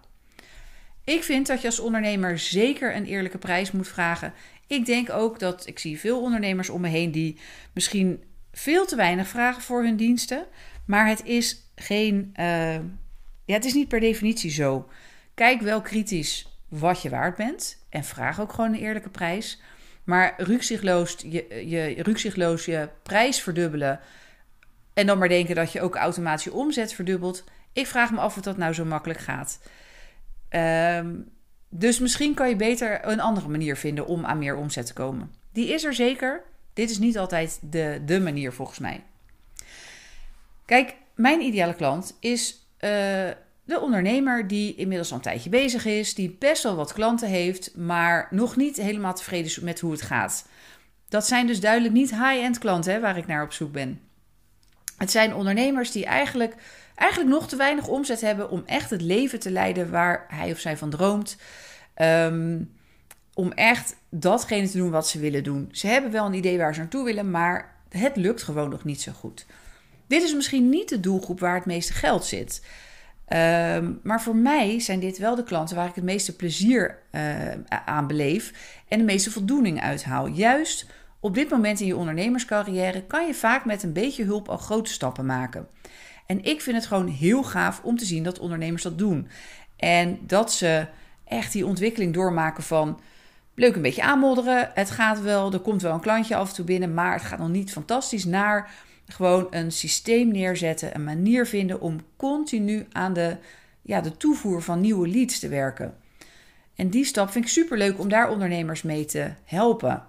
Ik 1.05 1.23
vind 1.23 1.47
dat 1.47 1.61
je 1.61 1.67
als 1.67 1.79
ondernemer 1.79 2.39
zeker 2.39 2.95
een 2.95 3.05
eerlijke 3.05 3.37
prijs 3.37 3.71
moet 3.71 3.87
vragen. 3.87 4.33
Ik 4.67 4.85
denk 4.85 5.09
ook 5.09 5.39
dat 5.39 5.67
ik 5.67 5.79
zie 5.79 5.99
veel 5.99 6.21
ondernemers 6.21 6.69
om 6.69 6.81
me 6.81 6.87
heen 6.87 7.11
die 7.11 7.39
misschien 7.73 8.23
veel 8.51 8.85
te 8.85 8.95
weinig 8.95 9.27
vragen 9.27 9.61
voor 9.61 9.83
hun 9.83 9.95
diensten. 9.95 10.45
Maar 10.85 11.07
het 11.07 11.23
is 11.23 11.71
geen. 11.75 12.33
Uh, 12.39 12.75
ja, 13.45 13.53
het 13.53 13.65
is 13.65 13.73
niet 13.73 13.87
per 13.87 13.99
definitie 13.99 14.51
zo. 14.51 14.89
Kijk 15.33 15.61
wel 15.61 15.81
kritisch 15.81 16.57
wat 16.69 17.01
je 17.01 17.09
waard 17.09 17.35
bent. 17.35 17.85
En 17.89 18.03
vraag 18.03 18.41
ook 18.41 18.53
gewoon 18.53 18.73
een 18.73 18.79
eerlijke 18.79 19.09
prijs. 19.09 19.61
Maar 20.03 20.33
rukzichtloos 20.37 21.15
je, 21.25 21.45
je, 21.49 21.95
je 22.65 22.89
prijs 23.03 23.41
verdubbelen. 23.41 23.99
En 24.93 25.05
dan 25.05 25.17
maar 25.17 25.29
denken 25.29 25.55
dat 25.55 25.71
je 25.71 25.81
ook 25.81 25.95
automatisch 25.95 26.43
je 26.43 26.53
omzet 26.53 26.93
verdubbelt. 26.93 27.43
Ik 27.73 27.87
vraag 27.87 28.11
me 28.11 28.19
af 28.19 28.37
of 28.37 28.43
dat 28.43 28.57
nou 28.57 28.73
zo 28.73 28.85
makkelijk 28.85 29.19
gaat. 29.19 29.59
Um, 30.49 31.31
dus 31.75 31.99
misschien 31.99 32.33
kan 32.33 32.49
je 32.49 32.55
beter 32.55 33.07
een 33.07 33.19
andere 33.19 33.47
manier 33.47 33.77
vinden 33.77 34.07
om 34.07 34.25
aan 34.25 34.37
meer 34.37 34.55
omzet 34.55 34.85
te 34.85 34.93
komen. 34.93 35.31
Die 35.51 35.73
is 35.73 35.83
er 35.83 35.93
zeker. 35.93 36.43
Dit 36.73 36.89
is 36.89 36.99
niet 36.99 37.17
altijd 37.17 37.59
de, 37.61 38.01
de 38.05 38.19
manier 38.19 38.53
volgens 38.53 38.79
mij. 38.79 39.03
Kijk, 40.65 40.95
mijn 41.15 41.41
ideale 41.41 41.75
klant 41.75 42.17
is 42.19 42.67
uh, 42.79 42.89
de 43.63 43.79
ondernemer 43.81 44.47
die 44.47 44.75
inmiddels 44.75 45.09
al 45.09 45.15
een 45.15 45.21
tijdje 45.21 45.49
bezig 45.49 45.85
is, 45.85 46.15
die 46.15 46.35
best 46.39 46.63
wel 46.63 46.75
wat 46.75 46.93
klanten 46.93 47.27
heeft, 47.27 47.75
maar 47.75 48.27
nog 48.29 48.55
niet 48.55 48.77
helemaal 48.77 49.13
tevreden 49.13 49.45
is 49.45 49.59
met 49.59 49.79
hoe 49.79 49.91
het 49.91 50.01
gaat. 50.01 50.47
Dat 51.09 51.27
zijn 51.27 51.47
dus 51.47 51.59
duidelijk 51.59 51.93
niet 51.93 52.09
high-end 52.09 52.57
klanten 52.57 52.93
hè, 52.93 52.99
waar 52.99 53.17
ik 53.17 53.27
naar 53.27 53.43
op 53.43 53.53
zoek 53.53 53.71
ben. 53.71 54.01
Het 54.97 55.11
zijn 55.11 55.33
ondernemers 55.33 55.91
die 55.91 56.05
eigenlijk 56.05 56.55
eigenlijk 57.03 57.33
nog 57.33 57.47
te 57.47 57.55
weinig 57.55 57.87
omzet 57.87 58.21
hebben 58.21 58.49
om 58.49 58.63
echt 58.65 58.89
het 58.89 59.01
leven 59.01 59.39
te 59.39 59.51
leiden 59.51 59.91
waar 59.91 60.25
hij 60.27 60.51
of 60.51 60.59
zij 60.59 60.77
van 60.77 60.89
droomt. 60.89 61.37
Um, 61.97 62.71
om 63.33 63.51
echt 63.51 63.95
datgene 64.09 64.69
te 64.69 64.77
doen 64.77 64.91
wat 64.91 65.07
ze 65.07 65.19
willen 65.19 65.43
doen. 65.43 65.69
Ze 65.71 65.87
hebben 65.87 66.11
wel 66.11 66.25
een 66.25 66.33
idee 66.33 66.57
waar 66.57 66.73
ze 66.73 66.79
naartoe 66.79 67.03
willen, 67.03 67.31
maar 67.31 67.75
het 67.89 68.15
lukt 68.15 68.43
gewoon 68.43 68.69
nog 68.69 68.83
niet 68.83 69.01
zo 69.01 69.11
goed. 69.11 69.45
Dit 70.07 70.23
is 70.23 70.33
misschien 70.33 70.69
niet 70.69 70.89
de 70.89 70.99
doelgroep 70.99 71.39
waar 71.39 71.55
het 71.55 71.65
meeste 71.65 71.93
geld 71.93 72.25
zit. 72.25 72.65
Um, 73.27 73.99
maar 74.03 74.21
voor 74.21 74.35
mij 74.35 74.79
zijn 74.79 74.99
dit 74.99 75.17
wel 75.17 75.35
de 75.35 75.43
klanten 75.43 75.75
waar 75.75 75.87
ik 75.87 75.95
het 75.95 76.03
meeste 76.03 76.35
plezier 76.35 76.99
uh, 77.11 77.21
aan 77.85 78.07
beleef 78.07 78.53
en 78.87 78.97
de 78.97 79.03
meeste 79.03 79.31
voldoening 79.31 79.81
uithaal. 79.81 80.27
Juist 80.27 80.85
op 81.19 81.33
dit 81.35 81.49
moment 81.49 81.79
in 81.79 81.87
je 81.87 81.95
ondernemerscarrière 81.95 83.03
kan 83.03 83.27
je 83.27 83.33
vaak 83.33 83.65
met 83.65 83.83
een 83.83 83.93
beetje 83.93 84.23
hulp 84.23 84.49
al 84.49 84.57
grote 84.57 84.91
stappen 84.91 85.25
maken. 85.25 85.67
En 86.25 86.43
ik 86.43 86.61
vind 86.61 86.75
het 86.75 86.85
gewoon 86.85 87.07
heel 87.07 87.43
gaaf 87.43 87.81
om 87.83 87.97
te 87.97 88.05
zien 88.05 88.23
dat 88.23 88.39
ondernemers 88.39 88.83
dat 88.83 88.97
doen. 88.97 89.27
En 89.75 90.19
dat 90.21 90.53
ze 90.53 90.87
echt 91.23 91.51
die 91.51 91.65
ontwikkeling 91.65 92.13
doormaken 92.13 92.63
van 92.63 92.99
leuk 93.55 93.75
een 93.75 93.81
beetje 93.81 94.03
aanmodderen. 94.03 94.71
Het 94.73 94.91
gaat 94.91 95.21
wel, 95.21 95.53
er 95.53 95.59
komt 95.59 95.81
wel 95.81 95.93
een 95.93 95.99
klantje 95.99 96.35
af 96.35 96.49
en 96.49 96.55
toe 96.55 96.65
binnen, 96.65 96.93
maar 96.93 97.13
het 97.13 97.21
gaat 97.21 97.39
nog 97.39 97.49
niet 97.49 97.71
fantastisch. 97.71 98.25
Naar 98.25 98.71
gewoon 99.07 99.47
een 99.49 99.71
systeem 99.71 100.31
neerzetten, 100.31 100.95
een 100.95 101.03
manier 101.03 101.45
vinden 101.45 101.81
om 101.81 101.99
continu 102.15 102.85
aan 102.91 103.13
de, 103.13 103.37
ja, 103.81 104.01
de 104.01 104.17
toevoer 104.17 104.61
van 104.61 104.81
nieuwe 104.81 105.07
leads 105.07 105.39
te 105.39 105.47
werken. 105.47 105.97
En 106.75 106.89
die 106.89 107.05
stap 107.05 107.29
vind 107.29 107.45
ik 107.45 107.51
super 107.51 107.77
leuk 107.77 107.99
om 107.99 108.09
daar 108.09 108.29
ondernemers 108.29 108.81
mee 108.81 109.05
te 109.05 109.31
helpen. 109.45 110.03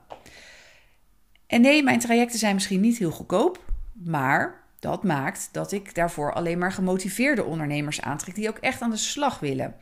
En 1.46 1.60
nee, 1.60 1.82
mijn 1.82 1.98
trajecten 1.98 2.38
zijn 2.38 2.54
misschien 2.54 2.80
niet 2.80 2.98
heel 2.98 3.10
goedkoop, 3.10 3.64
maar 3.92 4.63
dat 4.84 5.02
maakt 5.02 5.48
dat 5.52 5.72
ik 5.72 5.94
daarvoor 5.94 6.32
alleen 6.32 6.58
maar 6.58 6.72
gemotiveerde 6.72 7.44
ondernemers 7.44 8.00
aantrek 8.00 8.34
die 8.34 8.48
ook 8.48 8.58
echt 8.58 8.80
aan 8.80 8.90
de 8.90 8.96
slag 8.96 9.38
willen. 9.40 9.74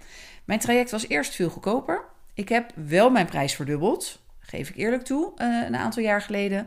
Mijn 0.44 0.58
traject 0.58 0.90
was 0.90 1.08
eerst 1.08 1.34
veel 1.34 1.48
goedkoper. 1.48 2.04
Ik 2.34 2.48
heb 2.48 2.70
wel 2.74 3.10
mijn 3.10 3.26
prijs 3.26 3.54
verdubbeld, 3.54 4.20
geef 4.40 4.68
ik 4.68 4.76
eerlijk 4.76 5.04
toe, 5.04 5.32
uh, 5.36 5.66
een 5.66 5.76
aantal 5.76 6.02
jaar 6.02 6.22
geleden. 6.22 6.66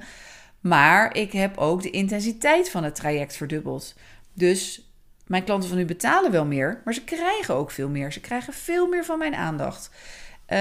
Maar 0.59 1.15
ik 1.15 1.31
heb 1.31 1.57
ook 1.57 1.81
de 1.81 1.89
intensiteit 1.89 2.69
van 2.69 2.83
het 2.83 2.95
traject 2.95 3.35
verdubbeld. 3.35 3.95
Dus 4.33 4.89
mijn 5.27 5.43
klanten 5.43 5.69
van 5.69 5.77
nu 5.77 5.85
betalen 5.85 6.31
wel 6.31 6.45
meer, 6.45 6.81
maar 6.83 6.93
ze 6.93 7.03
krijgen 7.03 7.55
ook 7.55 7.71
veel 7.71 7.89
meer. 7.89 8.11
Ze 8.11 8.19
krijgen 8.19 8.53
veel 8.53 8.87
meer 8.87 9.05
van 9.05 9.17
mijn 9.17 9.35
aandacht. 9.35 9.89
Uh, 9.89 10.57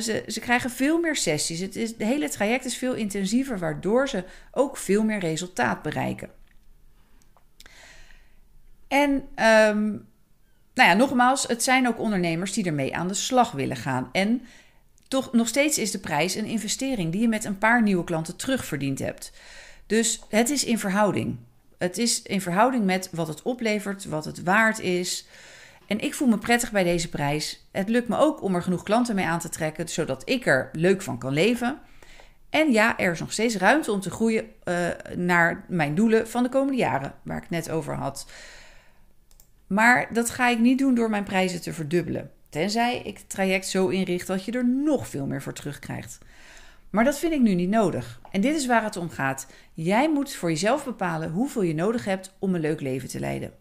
ze, 0.00 0.24
ze 0.26 0.40
krijgen 0.40 0.70
veel 0.70 1.00
meer 1.00 1.16
sessies. 1.16 1.60
Het 1.60 1.76
is, 1.76 1.96
de 1.96 2.04
hele 2.04 2.28
traject 2.28 2.64
is 2.64 2.76
veel 2.76 2.94
intensiever, 2.94 3.58
waardoor 3.58 4.08
ze 4.08 4.24
ook 4.52 4.76
veel 4.76 5.04
meer 5.04 5.18
resultaat 5.18 5.82
bereiken. 5.82 6.30
En 8.88 9.10
um, 9.10 10.06
nou 10.74 10.88
ja, 10.88 10.94
nogmaals, 10.94 11.46
het 11.46 11.62
zijn 11.62 11.88
ook 11.88 11.98
ondernemers 11.98 12.52
die 12.52 12.64
ermee 12.64 12.96
aan 12.96 13.08
de 13.08 13.14
slag 13.14 13.50
willen 13.50 13.76
gaan. 13.76 14.08
En 14.12 14.42
toch 15.08 15.32
nog 15.32 15.48
steeds 15.48 15.78
is 15.78 15.90
de 15.90 15.98
prijs 15.98 16.34
een 16.34 16.44
investering 16.44 17.12
die 17.12 17.20
je 17.20 17.28
met 17.28 17.44
een 17.44 17.58
paar 17.58 17.82
nieuwe 17.82 18.04
klanten 18.04 18.36
terugverdiend 18.36 18.98
hebt. 18.98 19.32
Dus 19.86 20.22
het 20.28 20.50
is 20.50 20.64
in 20.64 20.78
verhouding. 20.78 21.36
Het 21.78 21.98
is 21.98 22.22
in 22.22 22.40
verhouding 22.40 22.84
met 22.84 23.08
wat 23.12 23.28
het 23.28 23.42
oplevert, 23.42 24.04
wat 24.04 24.24
het 24.24 24.42
waard 24.42 24.80
is. 24.80 25.26
En 25.86 26.00
ik 26.00 26.14
voel 26.14 26.28
me 26.28 26.38
prettig 26.38 26.70
bij 26.70 26.84
deze 26.84 27.08
prijs. 27.08 27.66
Het 27.70 27.88
lukt 27.88 28.08
me 28.08 28.16
ook 28.16 28.42
om 28.42 28.54
er 28.54 28.62
genoeg 28.62 28.82
klanten 28.82 29.14
mee 29.14 29.26
aan 29.26 29.40
te 29.40 29.48
trekken, 29.48 29.88
zodat 29.88 30.22
ik 30.28 30.46
er 30.46 30.68
leuk 30.72 31.02
van 31.02 31.18
kan 31.18 31.32
leven. 31.32 31.78
En 32.50 32.72
ja, 32.72 32.98
er 32.98 33.12
is 33.12 33.20
nog 33.20 33.32
steeds 33.32 33.56
ruimte 33.56 33.92
om 33.92 34.00
te 34.00 34.10
groeien 34.10 34.44
uh, 34.64 34.88
naar 35.16 35.64
mijn 35.68 35.94
doelen 35.94 36.28
van 36.28 36.42
de 36.42 36.48
komende 36.48 36.78
jaren, 36.78 37.14
waar 37.22 37.42
ik 37.42 37.50
net 37.50 37.70
over 37.70 37.94
had. 37.94 38.26
Maar 39.66 40.12
dat 40.12 40.30
ga 40.30 40.48
ik 40.48 40.58
niet 40.58 40.78
doen 40.78 40.94
door 40.94 41.10
mijn 41.10 41.24
prijzen 41.24 41.62
te 41.62 41.72
verdubbelen. 41.72 42.30
Tenzij 42.48 42.98
ik 43.04 43.16
het 43.18 43.28
traject 43.28 43.68
zo 43.68 43.88
inricht 43.88 44.26
dat 44.26 44.44
je 44.44 44.52
er 44.52 44.68
nog 44.68 45.08
veel 45.08 45.26
meer 45.26 45.42
voor 45.42 45.52
terugkrijgt. 45.52 46.18
Maar 46.90 47.04
dat 47.04 47.18
vind 47.18 47.32
ik 47.32 47.40
nu 47.40 47.54
niet 47.54 47.68
nodig. 47.68 48.20
En 48.30 48.40
dit 48.40 48.56
is 48.56 48.66
waar 48.66 48.82
het 48.82 48.96
om 48.96 49.10
gaat. 49.10 49.46
Jij 49.72 50.10
moet 50.10 50.34
voor 50.34 50.50
jezelf 50.50 50.84
bepalen 50.84 51.30
hoeveel 51.30 51.62
je 51.62 51.74
nodig 51.74 52.04
hebt 52.04 52.34
om 52.38 52.54
een 52.54 52.60
leuk 52.60 52.80
leven 52.80 53.08
te 53.08 53.20
leiden. 53.20 53.52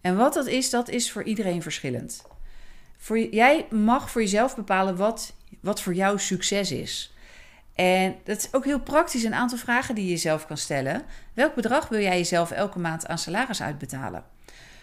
En 0.00 0.16
wat 0.16 0.34
dat 0.34 0.46
is, 0.46 0.70
dat 0.70 0.88
is 0.88 1.12
voor 1.12 1.22
iedereen 1.22 1.62
verschillend. 1.62 2.24
Voor, 2.96 3.18
jij 3.18 3.66
mag 3.70 4.10
voor 4.10 4.20
jezelf 4.20 4.56
bepalen 4.56 4.96
wat, 4.96 5.34
wat 5.60 5.82
voor 5.82 5.94
jou 5.94 6.18
succes 6.18 6.72
is. 6.72 7.14
En 7.74 8.14
dat 8.24 8.36
is 8.36 8.48
ook 8.52 8.64
heel 8.64 8.80
praktisch 8.80 9.24
een 9.24 9.34
aantal 9.34 9.58
vragen 9.58 9.94
die 9.94 10.04
je 10.04 10.10
jezelf 10.10 10.46
kan 10.46 10.56
stellen. 10.56 11.02
Welk 11.34 11.54
bedrag 11.54 11.88
wil 11.88 12.00
jij 12.00 12.16
jezelf 12.16 12.50
elke 12.50 12.78
maand 12.78 13.06
aan 13.06 13.18
salaris 13.18 13.62
uitbetalen? 13.62 14.24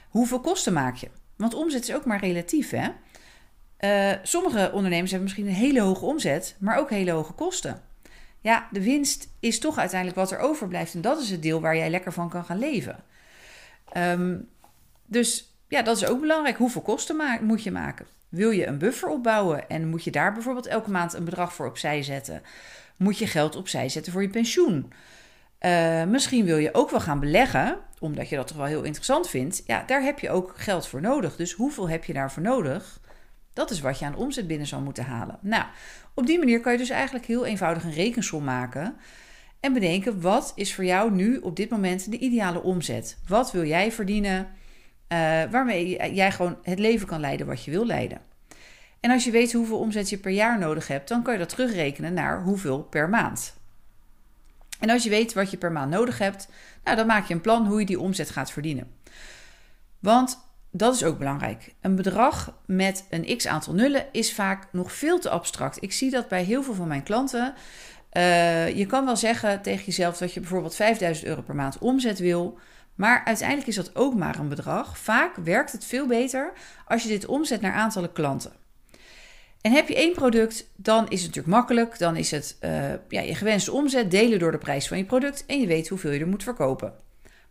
Hoeveel 0.09 0.39
kosten 0.39 0.73
maak 0.73 0.95
je? 0.95 1.09
Want 1.35 1.53
omzet 1.53 1.83
is 1.83 1.95
ook 1.95 2.05
maar 2.05 2.19
relatief, 2.19 2.69
hè? 2.69 2.89
Uh, 3.79 4.17
sommige 4.23 4.71
ondernemers 4.73 5.11
hebben 5.11 5.29
misschien 5.29 5.47
een 5.47 5.65
hele 5.65 5.81
hoge 5.81 6.05
omzet, 6.05 6.55
maar 6.59 6.77
ook 6.77 6.89
hele 6.89 7.11
hoge 7.11 7.33
kosten. 7.33 7.81
Ja, 8.41 8.67
de 8.71 8.83
winst 8.83 9.29
is 9.39 9.59
toch 9.59 9.77
uiteindelijk 9.77 10.19
wat 10.19 10.31
er 10.31 10.39
overblijft. 10.39 10.93
En 10.93 11.01
dat 11.01 11.21
is 11.21 11.29
het 11.29 11.41
deel 11.41 11.61
waar 11.61 11.75
jij 11.75 11.89
lekker 11.89 12.13
van 12.13 12.29
kan 12.29 12.45
gaan 12.45 12.59
leven. 12.59 13.03
Um, 13.97 14.49
dus 15.05 15.57
ja, 15.67 15.81
dat 15.81 15.97
is 15.97 16.05
ook 16.05 16.19
belangrijk. 16.19 16.57
Hoeveel 16.57 16.81
kosten 16.81 17.39
moet 17.41 17.63
je 17.63 17.71
maken? 17.71 18.05
Wil 18.29 18.49
je 18.51 18.67
een 18.67 18.77
buffer 18.77 19.09
opbouwen 19.09 19.69
en 19.69 19.87
moet 19.87 20.03
je 20.03 20.11
daar 20.11 20.33
bijvoorbeeld 20.33 20.67
elke 20.67 20.91
maand 20.91 21.13
een 21.13 21.25
bedrag 21.25 21.53
voor 21.53 21.67
opzij 21.67 22.03
zetten? 22.03 22.41
Moet 22.97 23.17
je 23.17 23.27
geld 23.27 23.55
opzij 23.55 23.89
zetten 23.89 24.11
voor 24.11 24.21
je 24.21 24.29
pensioen? 24.29 24.93
Uh, 25.61 26.03
misschien 26.03 26.45
wil 26.45 26.57
je 26.57 26.73
ook 26.73 26.89
wel 26.89 26.99
gaan 26.99 27.19
beleggen, 27.19 27.77
omdat 27.99 28.29
je 28.29 28.35
dat 28.35 28.47
toch 28.47 28.57
wel 28.57 28.65
heel 28.65 28.83
interessant 28.83 29.29
vindt. 29.29 29.63
Ja, 29.65 29.83
daar 29.85 30.01
heb 30.01 30.19
je 30.19 30.29
ook 30.29 30.53
geld 30.55 30.87
voor 30.87 31.01
nodig. 31.01 31.35
Dus 31.35 31.53
hoeveel 31.53 31.89
heb 31.89 32.03
je 32.05 32.13
daarvoor 32.13 32.43
nodig? 32.43 32.99
Dat 33.53 33.71
is 33.71 33.79
wat 33.79 33.99
je 33.99 34.05
aan 34.05 34.15
omzet 34.15 34.47
binnen 34.47 34.67
zal 34.67 34.81
moeten 34.81 35.03
halen. 35.03 35.39
Nou, 35.41 35.63
op 36.13 36.27
die 36.27 36.39
manier 36.39 36.59
kan 36.59 36.71
je 36.71 36.77
dus 36.77 36.89
eigenlijk 36.89 37.25
heel 37.25 37.45
eenvoudig 37.45 37.83
een 37.83 37.93
rekensom 37.93 38.43
maken. 38.43 38.95
En 39.59 39.73
bedenken, 39.73 40.21
wat 40.21 40.51
is 40.55 40.75
voor 40.75 40.85
jou 40.85 41.11
nu 41.11 41.37
op 41.37 41.55
dit 41.55 41.69
moment 41.69 42.11
de 42.11 42.17
ideale 42.17 42.61
omzet? 42.61 43.17
Wat 43.27 43.51
wil 43.51 43.65
jij 43.65 43.91
verdienen? 43.91 44.39
Uh, 44.39 45.17
waarmee 45.51 46.13
jij 46.13 46.31
gewoon 46.31 46.57
het 46.63 46.79
leven 46.79 47.07
kan 47.07 47.19
leiden 47.19 47.47
wat 47.47 47.63
je 47.63 47.71
wil 47.71 47.85
leiden. 47.85 48.21
En 48.99 49.11
als 49.11 49.23
je 49.23 49.31
weet 49.31 49.53
hoeveel 49.53 49.79
omzet 49.79 50.09
je 50.09 50.17
per 50.17 50.31
jaar 50.31 50.59
nodig 50.59 50.87
hebt, 50.87 51.07
dan 51.07 51.23
kan 51.23 51.33
je 51.33 51.39
dat 51.39 51.49
terugrekenen 51.49 52.13
naar 52.13 52.43
hoeveel 52.43 52.83
per 52.83 53.09
maand. 53.09 53.58
En 54.79 54.89
als 54.89 55.03
je 55.03 55.09
weet 55.09 55.33
wat 55.33 55.51
je 55.51 55.57
per 55.57 55.71
maand 55.71 55.91
nodig 55.91 56.17
hebt, 56.17 56.47
nou, 56.83 56.97
dan 56.97 57.05
maak 57.05 57.27
je 57.27 57.33
een 57.33 57.41
plan 57.41 57.67
hoe 57.67 57.79
je 57.79 57.85
die 57.85 57.99
omzet 57.99 58.29
gaat 58.29 58.51
verdienen. 58.51 58.91
Want 59.99 60.47
dat 60.71 60.95
is 60.95 61.03
ook 61.03 61.17
belangrijk. 61.17 61.73
Een 61.81 61.95
bedrag 61.95 62.53
met 62.65 63.05
een 63.09 63.37
x 63.37 63.47
aantal 63.47 63.73
nullen 63.73 64.05
is 64.11 64.33
vaak 64.33 64.67
nog 64.71 64.91
veel 64.93 65.19
te 65.19 65.29
abstract. 65.29 65.83
Ik 65.83 65.93
zie 65.93 66.11
dat 66.11 66.27
bij 66.27 66.43
heel 66.43 66.63
veel 66.63 66.73
van 66.73 66.87
mijn 66.87 67.03
klanten. 67.03 67.53
Uh, 68.13 68.75
je 68.75 68.85
kan 68.85 69.05
wel 69.05 69.15
zeggen 69.15 69.61
tegen 69.61 69.85
jezelf 69.85 70.17
dat 70.17 70.33
je 70.33 70.39
bijvoorbeeld 70.39 70.75
5000 70.75 71.27
euro 71.27 71.41
per 71.41 71.55
maand 71.55 71.77
omzet 71.77 72.19
wil. 72.19 72.57
Maar 72.95 73.23
uiteindelijk 73.25 73.67
is 73.67 73.75
dat 73.75 73.95
ook 73.95 74.15
maar 74.15 74.39
een 74.39 74.49
bedrag. 74.49 74.97
Vaak 74.97 75.35
werkt 75.35 75.71
het 75.71 75.85
veel 75.85 76.07
beter 76.07 76.53
als 76.85 77.03
je 77.03 77.09
dit 77.09 77.25
omzet 77.25 77.61
naar 77.61 77.73
aantallen 77.73 78.11
klanten. 78.11 78.51
En 79.61 79.71
heb 79.71 79.87
je 79.87 79.95
één 79.95 80.13
product, 80.13 80.69
dan 80.75 81.03
is 81.09 81.23
het 81.23 81.27
natuurlijk 81.27 81.55
makkelijk. 81.55 81.99
Dan 81.99 82.15
is 82.15 82.31
het 82.31 82.57
uh, 82.61 82.89
ja, 83.07 83.21
je 83.21 83.35
gewenste 83.35 83.71
omzet 83.71 84.11
delen 84.11 84.39
door 84.39 84.51
de 84.51 84.57
prijs 84.57 84.87
van 84.87 84.97
je 84.97 85.05
product 85.05 85.45
en 85.45 85.59
je 85.59 85.67
weet 85.67 85.87
hoeveel 85.87 86.11
je 86.11 86.19
er 86.19 86.27
moet 86.27 86.43
verkopen. 86.43 86.93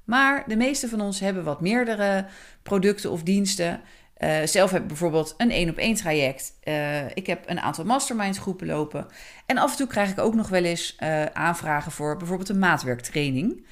Maar 0.05 0.45
de 0.47 0.57
meeste 0.57 0.89
van 0.89 1.01
ons 1.01 1.21
hebben 1.21 1.45
wat 1.45 1.61
meerdere 1.61 2.27
producten 2.63 3.11
of 3.11 3.23
diensten. 3.23 3.81
Uh, 4.19 4.43
zelf 4.45 4.71
heb 4.71 4.83
ik 4.83 4.89
bijvoorbeeld 4.89 5.35
een 5.37 5.51
één 5.51 5.71
op 5.71 5.77
één 5.77 5.95
traject. 5.95 6.53
Uh, 6.65 7.05
ik 7.15 7.27
heb 7.27 7.49
een 7.49 7.61
aantal 7.61 7.85
mastermind 7.85 8.39
groepen 8.39 8.67
lopen. 8.67 9.07
En 9.47 9.59
af 9.59 9.71
en 9.71 9.77
toe 9.77 9.87
krijg 9.87 10.11
ik 10.11 10.19
ook 10.19 10.35
nog 10.35 10.49
wel 10.49 10.65
eens 10.65 10.97
aanvragen 11.33 11.93
voor 11.93 12.17
bijvoorbeeld 12.17 12.49
een 12.49 12.59
maatwerktraining. 12.59 13.67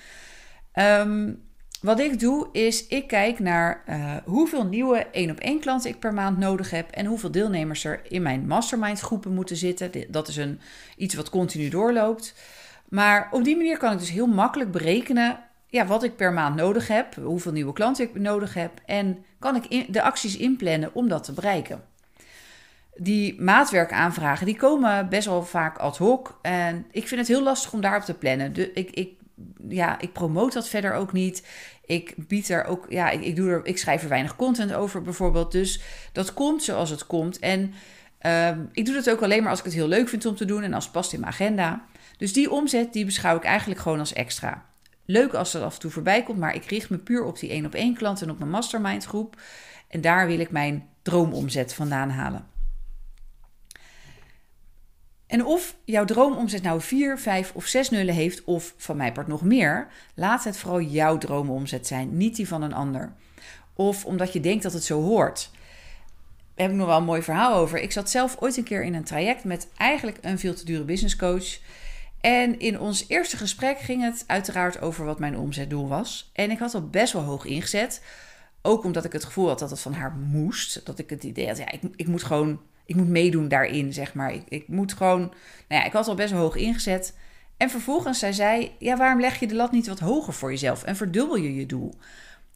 Um, 0.74 1.45
wat 1.86 2.00
ik 2.00 2.20
doe 2.20 2.48
is, 2.52 2.86
ik 2.86 3.06
kijk 3.06 3.38
naar 3.38 3.84
hoeveel 4.24 4.64
nieuwe 4.64 5.06
één 5.12 5.30
op 5.30 5.38
één 5.38 5.60
klanten 5.60 5.90
ik 5.90 5.98
per 5.98 6.14
maand 6.14 6.38
nodig 6.38 6.70
heb 6.70 6.90
en 6.90 7.06
hoeveel 7.06 7.30
deelnemers 7.30 7.84
er 7.84 8.00
in 8.08 8.22
mijn 8.22 8.46
mastermind 8.46 9.00
groepen 9.00 9.32
moeten 9.32 9.56
zitten. 9.56 9.90
Dat 10.08 10.28
is 10.28 10.36
een, 10.36 10.60
iets 10.96 11.14
wat 11.14 11.30
continu 11.30 11.68
doorloopt. 11.68 12.34
Maar 12.88 13.28
op 13.30 13.44
die 13.44 13.56
manier 13.56 13.78
kan 13.78 13.92
ik 13.92 13.98
dus 13.98 14.10
heel 14.10 14.26
makkelijk 14.26 14.70
berekenen 14.70 15.38
ja, 15.66 15.86
wat 15.86 16.02
ik 16.02 16.16
per 16.16 16.32
maand 16.32 16.56
nodig 16.56 16.88
heb, 16.88 17.14
hoeveel 17.14 17.52
nieuwe 17.52 17.72
klanten 17.72 18.04
ik 18.04 18.14
nodig 18.14 18.54
heb 18.54 18.70
en 18.86 19.24
kan 19.38 19.56
ik 19.56 19.92
de 19.92 20.02
acties 20.02 20.36
inplannen 20.36 20.94
om 20.94 21.08
dat 21.08 21.24
te 21.24 21.32
bereiken. 21.32 21.82
Die 22.96 23.40
maatwerkaanvragen 23.40 24.46
die 24.46 24.56
komen 24.56 25.08
best 25.08 25.26
wel 25.26 25.42
vaak 25.42 25.78
ad 25.78 25.96
hoc 25.96 26.38
en 26.42 26.86
ik 26.90 27.08
vind 27.08 27.20
het 27.20 27.28
heel 27.28 27.42
lastig 27.42 27.72
om 27.72 27.80
daarop 27.80 28.02
te 28.02 28.14
plannen. 28.14 28.74
Ik, 28.74 28.90
ik, 28.90 29.12
ja, 29.68 30.00
ik 30.00 30.12
promoot 30.12 30.52
dat 30.52 30.68
verder 30.68 30.94
ook 30.94 31.12
niet. 31.12 31.46
Ik 31.84 32.14
bied 32.16 32.48
er 32.48 32.64
ook, 32.64 32.86
ja, 32.88 33.10
ik, 33.10 33.20
ik, 33.20 33.36
doe 33.36 33.50
er, 33.50 33.66
ik 33.66 33.78
schrijf 33.78 34.02
er 34.02 34.08
weinig 34.08 34.36
content 34.36 34.72
over 34.72 35.02
bijvoorbeeld. 35.02 35.52
Dus 35.52 35.80
dat 36.12 36.34
komt 36.34 36.62
zoals 36.62 36.90
het 36.90 37.06
komt. 37.06 37.38
En 37.38 37.74
uh, 38.22 38.48
ik 38.72 38.84
doe 38.84 38.94
dat 38.94 39.10
ook 39.10 39.22
alleen 39.22 39.40
maar 39.42 39.50
als 39.50 39.58
ik 39.58 39.64
het 39.64 39.74
heel 39.74 39.88
leuk 39.88 40.08
vind 40.08 40.26
om 40.26 40.36
te 40.36 40.44
doen 40.44 40.62
en 40.62 40.74
als 40.74 40.84
het 40.84 40.92
past 40.92 41.12
in 41.12 41.20
mijn 41.20 41.32
agenda. 41.32 41.84
Dus 42.16 42.32
die 42.32 42.50
omzet 42.50 42.92
die 42.92 43.04
beschouw 43.04 43.36
ik 43.36 43.44
eigenlijk 43.44 43.80
gewoon 43.80 43.98
als 43.98 44.12
extra. 44.12 44.64
Leuk 45.04 45.34
als 45.34 45.52
dat 45.52 45.62
af 45.62 45.74
en 45.74 45.80
toe 45.80 45.90
voorbij 45.90 46.22
komt, 46.22 46.38
maar 46.38 46.54
ik 46.54 46.64
richt 46.64 46.90
me 46.90 46.98
puur 46.98 47.24
op 47.24 47.38
die 47.38 47.50
één 47.50 47.66
op 47.66 47.74
één 47.74 47.94
klant 47.94 48.22
en 48.22 48.30
op 48.30 48.38
mijn 48.38 48.50
mastermind 48.50 49.04
groep. 49.04 49.40
En 49.88 50.00
daar 50.00 50.26
wil 50.26 50.38
ik 50.38 50.50
mijn 50.50 50.88
droomomzet 51.02 51.74
vandaan 51.74 52.10
halen. 52.10 52.55
En 55.36 55.44
of 55.44 55.76
jouw 55.84 56.04
droomomzet 56.04 56.62
nou 56.62 56.80
4, 56.80 57.18
5 57.18 57.52
of 57.54 57.66
6 57.66 57.90
nullen 57.90 58.14
heeft, 58.14 58.44
of 58.44 58.74
van 58.76 58.96
mij 58.96 59.12
part 59.12 59.26
nog 59.26 59.42
meer, 59.42 59.88
laat 60.14 60.44
het 60.44 60.56
vooral 60.56 60.80
jouw 60.80 61.18
droomomzet 61.18 61.86
zijn, 61.86 62.16
niet 62.16 62.36
die 62.36 62.48
van 62.48 62.62
een 62.62 62.72
ander. 62.72 63.12
Of 63.74 64.04
omdat 64.04 64.32
je 64.32 64.40
denkt 64.40 64.62
dat 64.62 64.72
het 64.72 64.84
zo 64.84 65.02
hoort. 65.02 65.50
Daar 66.54 66.66
heb 66.66 66.70
ik 66.70 66.76
nog 66.76 66.86
wel 66.86 66.96
een 66.96 67.04
mooi 67.04 67.22
verhaal 67.22 67.54
over. 67.54 67.78
Ik 67.78 67.92
zat 67.92 68.10
zelf 68.10 68.36
ooit 68.40 68.56
een 68.56 68.64
keer 68.64 68.84
in 68.84 68.94
een 68.94 69.04
traject 69.04 69.44
met 69.44 69.68
eigenlijk 69.76 70.18
een 70.20 70.38
veel 70.38 70.54
te 70.54 70.64
dure 70.64 70.84
business 70.84 71.16
coach. 71.16 71.58
En 72.20 72.58
in 72.58 72.80
ons 72.80 73.04
eerste 73.08 73.36
gesprek 73.36 73.78
ging 73.78 74.02
het 74.02 74.24
uiteraard 74.26 74.80
over 74.80 75.04
wat 75.04 75.18
mijn 75.18 75.38
omzetdoel 75.38 75.88
was. 75.88 76.30
En 76.32 76.50
ik 76.50 76.58
had 76.58 76.74
al 76.74 76.88
best 76.88 77.12
wel 77.12 77.22
hoog 77.22 77.44
ingezet. 77.44 78.02
Ook 78.62 78.84
omdat 78.84 79.04
ik 79.04 79.12
het 79.12 79.24
gevoel 79.24 79.48
had 79.48 79.58
dat 79.58 79.70
het 79.70 79.80
van 79.80 79.92
haar 79.92 80.12
moest. 80.12 80.86
Dat 80.86 80.98
ik 80.98 81.10
het 81.10 81.24
idee 81.24 81.46
had, 81.46 81.58
ja, 81.58 81.70
ik, 81.70 81.80
ik 81.96 82.06
moet 82.06 82.22
gewoon, 82.22 82.60
ik 82.86 82.94
moet 82.94 83.08
meedoen 83.08 83.48
daarin, 83.48 83.92
zeg 83.92 84.14
maar. 84.14 84.34
Ik, 84.34 84.42
ik 84.48 84.68
moet 84.68 84.92
gewoon, 84.92 85.20
nou 85.68 85.80
ja, 85.80 85.84
ik 85.84 85.92
had 85.92 86.08
al 86.08 86.14
best 86.14 86.32
hoog 86.32 86.56
ingezet. 86.56 87.16
En 87.56 87.70
vervolgens 87.70 88.18
zei 88.18 88.32
zij, 88.32 88.76
ja, 88.78 88.96
waarom 88.96 89.20
leg 89.20 89.40
je 89.40 89.46
de 89.46 89.54
lat 89.54 89.72
niet 89.72 89.86
wat 89.86 89.98
hoger 89.98 90.32
voor 90.32 90.50
jezelf 90.50 90.84
en 90.84 90.96
verdubbel 90.96 91.36
je 91.36 91.54
je 91.54 91.66
doel? 91.66 91.94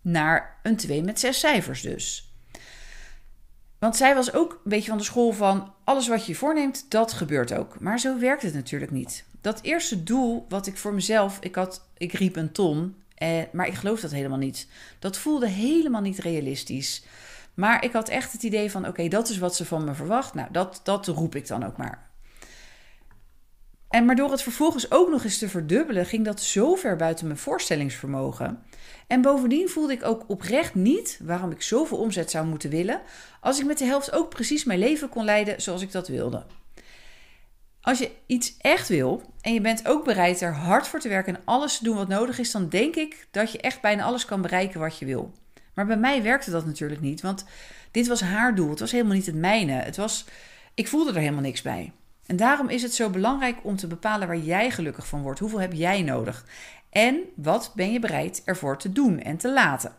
Naar 0.03 0.59
een 0.63 0.77
2 0.77 1.03
met 1.03 1.21
6 1.21 1.39
cijfers 1.39 1.81
dus. 1.81 2.35
Want 3.79 3.97
zij 3.97 4.15
was 4.15 4.33
ook 4.33 4.53
een 4.53 4.71
beetje 4.71 4.89
van 4.89 4.99
de 4.99 5.05
school 5.05 5.33
van 5.33 5.73
alles 5.85 6.09
wat 6.09 6.27
je 6.27 6.35
voorneemt, 6.35 6.91
dat 6.91 7.13
gebeurt 7.13 7.53
ook. 7.53 7.81
Maar 7.81 8.01
zo 8.01 8.19
werkt 8.19 8.43
het 8.43 8.55
natuurlijk 8.55 8.91
niet 8.91 9.25
dat 9.41 9.61
eerste 9.63 10.03
doel 10.03 10.47
wat 10.49 10.67
ik 10.67 10.77
voor 10.77 10.95
mezelf, 10.95 11.39
ik 11.41 11.55
had, 11.55 11.89
ik 11.97 12.13
riep 12.13 12.37
een 12.37 12.53
ton, 12.53 12.95
eh, 13.15 13.43
maar 13.53 13.67
ik 13.67 13.75
geloof 13.75 14.01
dat 14.01 14.11
helemaal 14.11 14.39
niet. 14.39 14.69
Dat 14.99 15.19
voelde 15.19 15.49
helemaal 15.49 16.01
niet 16.01 16.19
realistisch. 16.19 17.05
Maar 17.55 17.85
ik 17.85 17.93
had 17.93 18.09
echt 18.09 18.33
het 18.33 18.43
idee 18.43 18.71
van, 18.71 18.87
oké, 18.87 19.09
dat 19.09 19.29
is 19.29 19.39
wat 19.39 19.57
ze 19.57 19.65
van 19.65 19.85
me 19.85 19.95
verwacht. 19.95 20.35
Nou, 20.35 20.49
dat, 20.53 20.81
dat 20.85 21.07
roep 21.07 21.35
ik 21.35 21.47
dan 21.47 21.65
ook 21.65 21.77
maar. 21.77 22.11
En 23.91 24.05
maar 24.05 24.17
door 24.17 24.31
het 24.31 24.43
vervolgens 24.43 24.91
ook 24.91 25.11
nog 25.11 25.25
eens 25.25 25.39
te 25.39 25.49
verdubbelen, 25.49 26.07
ging 26.07 26.25
dat 26.25 26.41
zo 26.41 26.75
ver 26.75 26.97
buiten 26.97 27.27
mijn 27.27 27.39
voorstellingsvermogen. 27.39 28.63
En 29.07 29.23
bovendien 29.23 29.69
voelde 29.69 29.93
ik 29.93 30.05
ook 30.05 30.25
oprecht 30.27 30.75
niet 30.75 31.21
waarom 31.23 31.51
ik 31.51 31.63
zoveel 31.63 31.99
omzet 31.99 32.31
zou 32.31 32.47
moeten 32.47 32.71
willen, 32.71 33.01
als 33.41 33.59
ik 33.61 33.67
met 33.67 33.79
de 33.79 33.85
helft 33.85 34.13
ook 34.13 34.29
precies 34.29 34.65
mijn 34.65 34.79
leven 34.79 35.09
kon 35.09 35.25
leiden 35.25 35.63
zoals 35.63 35.83
ik 35.83 35.93
dat 35.93 36.09
wilde. 36.09 36.45
Als 37.81 37.99
je 37.99 38.11
iets 38.27 38.57
echt 38.59 38.89
wil 38.89 39.23
en 39.41 39.55
je 39.55 39.61
bent 39.61 39.89
ook 39.89 40.05
bereid 40.05 40.41
er 40.41 40.55
hard 40.55 40.89
voor 40.89 41.01
te 41.01 41.09
werken 41.09 41.35
en 41.35 41.43
alles 41.45 41.79
te 41.79 41.85
doen 41.85 41.97
wat 41.97 42.09
nodig 42.09 42.39
is, 42.39 42.51
dan 42.51 42.69
denk 42.69 42.97
ik 42.97 43.29
dat 43.31 43.53
je 43.53 43.61
echt 43.61 43.81
bijna 43.81 44.03
alles 44.03 44.25
kan 44.25 44.43
bereiken 44.43 44.81
wat 44.81 44.99
je 44.99 45.05
wil. 45.05 45.33
Maar 45.81 45.89
bij 45.89 46.11
mij 46.11 46.23
werkte 46.23 46.51
dat 46.51 46.67
natuurlijk 46.67 47.01
niet, 47.01 47.21
want 47.21 47.45
dit 47.91 48.07
was 48.07 48.21
haar 48.21 48.55
doel. 48.55 48.71
Het 48.71 48.81
was 48.81 48.93
helemaal 48.93 49.15
niet 49.15 49.27
het 49.27 49.35
mijne. 49.35 49.73
Het 49.73 49.97
was, 49.97 50.25
ik 50.75 50.89
voelde 50.89 51.13
er 51.13 51.19
helemaal 51.19 51.41
niks 51.41 51.63
bij. 51.63 51.93
En 52.27 52.37
daarom 52.37 52.69
is 52.69 52.83
het 52.83 52.95
zo 52.95 53.11
belangrijk 53.11 53.57
om 53.63 53.77
te 53.77 53.87
bepalen 53.87 54.27
waar 54.27 54.39
jij 54.39 54.71
gelukkig 54.71 55.07
van 55.07 55.23
wordt. 55.23 55.41
Hoeveel 55.41 55.61
heb 55.61 55.73
jij 55.73 56.03
nodig? 56.03 56.45
En 56.91 57.21
wat 57.35 57.73
ben 57.75 57.93
je 57.93 57.99
bereid 57.99 58.43
ervoor 58.45 58.79
te 58.79 58.93
doen 58.93 59.21
en 59.21 59.37
te 59.37 59.53
laten? 59.53 59.95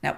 Nou, 0.00 0.16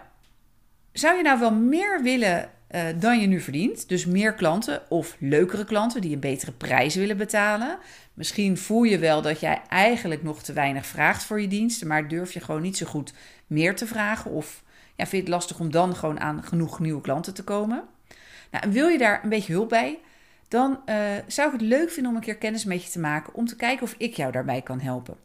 zou 0.93 1.17
je 1.17 1.23
nou 1.23 1.39
wel 1.39 1.53
meer 1.53 2.03
willen 2.03 2.51
uh, 2.71 2.83
dan 2.97 3.21
je 3.21 3.27
nu 3.27 3.41
verdient. 3.41 3.89
Dus 3.89 4.07
meer 4.07 4.35
klanten 4.35 4.83
of 4.91 5.17
leukere 5.19 5.65
klanten 5.65 6.01
die 6.01 6.13
een 6.15 6.21
betere 6.21 6.53
prijs 6.53 6.95
willen 6.95 7.17
betalen. 7.17 7.79
Misschien 8.15 8.59
voel 8.59 8.83
je 8.83 8.99
wel 8.99 9.23
dat 9.23 9.41
jij 9.41 9.63
eigenlijk 9.69 10.23
nog 10.23 10.43
te 10.43 10.53
weinig 10.53 10.87
vraagt 10.87 11.25
voor 11.25 11.41
je 11.41 11.49
diensten, 11.49 11.87
maar 11.87 12.09
durf 12.09 12.33
je 12.33 12.41
gewoon 12.41 12.63
niet 12.63 12.77
zo 12.77 12.87
goed 12.87 13.13
meer 13.47 13.77
te 13.77 13.87
vragen. 13.87 14.31
Of 14.31 14.63
ja, 14.97 15.07
vind 15.07 15.11
je 15.11 15.19
het 15.19 15.29
lastig 15.29 15.61
om 15.61 15.71
dan 15.71 15.97
gewoon 15.97 16.21
aan 16.21 16.43
genoeg 16.45 16.81
nieuwe 16.81 17.01
klanten 17.01 17.35
te 17.35 17.45
komen. 17.45 17.85
Nou, 18.51 18.73
wil 18.73 18.89
je 18.89 18.99
daar 18.99 19.21
een 19.23 19.29
beetje 19.29 19.53
hulp 19.53 19.69
bij? 19.69 19.99
Dan 20.49 20.81
uh, 20.87 20.97
zou 21.27 21.47
ik 21.47 21.61
het 21.61 21.69
leuk 21.69 21.91
vinden 21.91 22.11
om 22.11 22.17
een 22.17 22.25
keer 22.25 22.37
kennis 22.37 22.65
met 22.65 22.85
je 22.85 22.91
te 22.91 22.99
maken 22.99 23.35
om 23.35 23.47
te 23.47 23.57
kijken 23.57 23.83
of 23.83 23.95
ik 23.99 24.15
jou 24.15 24.33
daarbij 24.33 24.63
kan 24.63 24.81
helpen. 24.81 25.17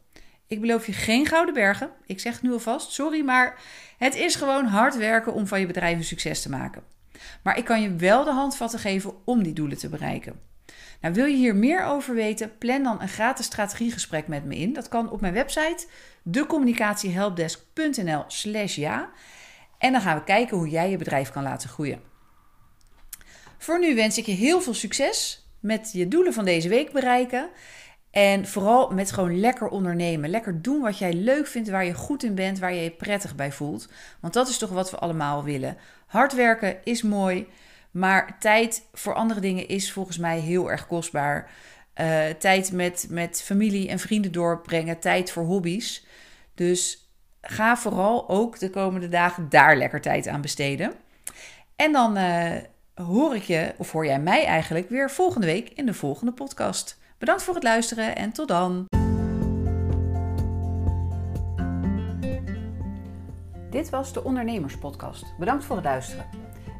Ik 0.47 0.61
beloof 0.61 0.85
je 0.85 0.93
geen 0.93 1.25
gouden 1.25 1.53
bergen. 1.53 1.89
Ik 2.05 2.19
zeg 2.19 2.33
het 2.33 2.41
nu 2.41 2.51
alvast, 2.51 2.91
sorry, 2.91 3.23
maar 3.23 3.59
het 3.97 4.15
is 4.15 4.35
gewoon 4.35 4.65
hard 4.65 4.97
werken 4.97 5.33
om 5.33 5.47
van 5.47 5.59
je 5.59 5.65
bedrijf 5.65 5.97
een 5.97 6.03
succes 6.03 6.41
te 6.41 6.49
maken. 6.49 6.83
Maar 7.43 7.57
ik 7.57 7.65
kan 7.65 7.81
je 7.81 7.95
wel 7.95 8.23
de 8.23 8.31
handvatten 8.31 8.79
geven 8.79 9.13
om 9.25 9.43
die 9.43 9.53
doelen 9.53 9.77
te 9.77 9.89
bereiken. 9.89 10.39
Nou, 11.01 11.13
wil 11.13 11.25
je 11.25 11.35
hier 11.35 11.55
meer 11.55 11.83
over 11.83 12.15
weten? 12.15 12.57
Plan 12.57 12.83
dan 12.83 13.01
een 13.01 13.09
gratis 13.09 13.45
strategiegesprek 13.45 14.27
met 14.27 14.45
me 14.45 14.57
in. 14.57 14.73
Dat 14.73 14.87
kan 14.87 15.11
op 15.11 15.21
mijn 15.21 15.33
website 15.33 15.85
decommunicatiehelpdesk.nl/slash 16.23 18.75
ja. 18.75 19.09
En 19.77 19.91
dan 19.91 20.01
gaan 20.01 20.17
we 20.17 20.23
kijken 20.23 20.57
hoe 20.57 20.69
jij 20.69 20.89
je 20.89 20.97
bedrijf 20.97 21.31
kan 21.31 21.43
laten 21.43 21.69
groeien. 21.69 22.01
Voor 23.57 23.79
nu 23.79 23.95
wens 23.95 24.17
ik 24.17 24.25
je 24.25 24.31
heel 24.31 24.61
veel 24.61 24.73
succes 24.73 25.45
met 25.59 25.89
je 25.93 26.07
doelen 26.07 26.33
van 26.33 26.45
deze 26.45 26.69
week 26.69 26.91
bereiken. 26.91 27.49
En 28.11 28.47
vooral 28.47 28.89
met 28.89 29.11
gewoon 29.11 29.39
lekker 29.39 29.67
ondernemen. 29.67 30.29
Lekker 30.29 30.61
doen 30.61 30.81
wat 30.81 30.97
jij 30.97 31.13
leuk 31.13 31.47
vindt, 31.47 31.69
waar 31.69 31.85
je 31.85 31.93
goed 31.93 32.23
in 32.23 32.35
bent, 32.35 32.59
waar 32.59 32.73
je 32.73 32.81
je 32.81 32.91
prettig 32.91 33.35
bij 33.35 33.51
voelt. 33.51 33.87
Want 34.19 34.33
dat 34.33 34.49
is 34.49 34.57
toch 34.57 34.69
wat 34.69 34.91
we 34.91 34.97
allemaal 34.97 35.43
willen. 35.43 35.77
Hard 36.11 36.33
werken 36.33 36.77
is 36.83 37.01
mooi, 37.01 37.47
maar 37.91 38.35
tijd 38.39 38.87
voor 38.93 39.13
andere 39.13 39.39
dingen 39.39 39.67
is 39.67 39.91
volgens 39.91 40.17
mij 40.17 40.39
heel 40.39 40.71
erg 40.71 40.87
kostbaar. 40.87 41.49
Uh, 42.01 42.25
tijd 42.29 42.71
met, 42.71 43.05
met 43.09 43.41
familie 43.41 43.89
en 43.89 43.99
vrienden 43.99 44.31
doorbrengen, 44.31 44.99
tijd 44.99 45.31
voor 45.31 45.43
hobby's. 45.43 46.05
Dus 46.55 47.11
ga 47.41 47.77
vooral 47.77 48.29
ook 48.29 48.59
de 48.59 48.69
komende 48.69 49.07
dagen 49.07 49.49
daar 49.49 49.77
lekker 49.77 50.01
tijd 50.01 50.27
aan 50.27 50.41
besteden. 50.41 50.93
En 51.75 51.91
dan 51.91 52.17
uh, 52.17 52.51
hoor 52.93 53.35
ik 53.35 53.43
je, 53.43 53.73
of 53.77 53.91
hoor 53.91 54.05
jij 54.05 54.19
mij 54.19 54.45
eigenlijk, 54.45 54.89
weer 54.89 55.11
volgende 55.11 55.47
week 55.47 55.69
in 55.69 55.85
de 55.85 55.93
volgende 55.93 56.33
podcast. 56.33 56.99
Bedankt 57.17 57.43
voor 57.43 57.53
het 57.53 57.63
luisteren 57.63 58.15
en 58.15 58.31
tot 58.31 58.47
dan. 58.47 59.00
Dit 63.71 63.89
was 63.89 64.13
de 64.13 64.23
Ondernemerspodcast. 64.23 65.25
Bedankt 65.39 65.63
voor 65.63 65.75
het 65.75 65.85
luisteren. 65.85 66.25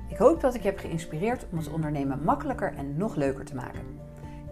Ik 0.10 0.18
hoop 0.18 0.42
dat 0.42 0.56
ik 0.56 0.62
je 0.62 0.68
heb 0.68 0.78
geïnspireerd 0.78 1.46
om 1.52 1.58
het 1.58 1.70
ondernemen 1.70 2.24
makkelijker 2.24 2.74
en 2.78 2.98
nog 2.98 3.16
leuker 3.16 3.46
te 3.46 3.56
maken. 3.56 3.82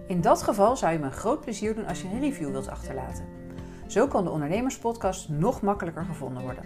In 0.07 0.21
dat 0.21 0.43
geval 0.43 0.77
zou 0.77 0.93
je 0.93 0.99
me 0.99 1.05
een 1.05 1.11
groot 1.11 1.41
plezier 1.41 1.75
doen 1.75 1.85
als 1.85 2.01
je 2.01 2.07
een 2.07 2.19
review 2.19 2.51
wilt 2.51 2.67
achterlaten. 2.67 3.25
Zo 3.87 4.07
kan 4.07 4.23
de 4.23 4.29
Ondernemerspodcast 4.29 5.29
nog 5.29 5.61
makkelijker 5.61 6.05
gevonden 6.05 6.43
worden. 6.43 6.63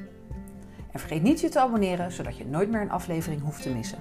En 0.92 1.00
vergeet 1.00 1.24
niet 1.24 1.39
je 1.39 1.50
te 1.50 1.60
abonneren, 1.60 2.12
zodat 2.12 2.38
je 2.38 2.46
nooit 2.46 2.70
meer 2.70 2.82
een 2.82 2.92
aflevering 2.92 3.42
hoeft 3.42 3.62
te 3.62 3.74
missen. 3.74 4.00